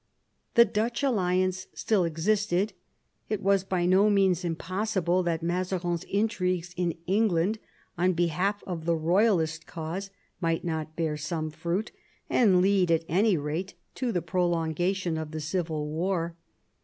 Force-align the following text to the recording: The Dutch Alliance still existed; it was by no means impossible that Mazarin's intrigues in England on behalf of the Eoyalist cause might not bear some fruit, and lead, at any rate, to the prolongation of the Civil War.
The 0.55 0.65
Dutch 0.65 1.03
Alliance 1.03 1.67
still 1.75 2.05
existed; 2.05 2.73
it 3.29 3.39
was 3.39 3.63
by 3.63 3.85
no 3.85 4.09
means 4.09 4.43
impossible 4.43 5.21
that 5.21 5.43
Mazarin's 5.43 6.05
intrigues 6.05 6.73
in 6.75 6.97
England 7.05 7.59
on 7.99 8.13
behalf 8.13 8.63
of 8.65 8.85
the 8.85 8.97
Eoyalist 8.97 9.67
cause 9.67 10.09
might 10.39 10.63
not 10.65 10.95
bear 10.95 11.17
some 11.17 11.51
fruit, 11.51 11.91
and 12.31 12.61
lead, 12.63 12.89
at 12.89 13.05
any 13.07 13.37
rate, 13.37 13.75
to 13.93 14.11
the 14.11 14.23
prolongation 14.23 15.19
of 15.19 15.29
the 15.29 15.39
Civil 15.39 15.87
War. 15.87 16.35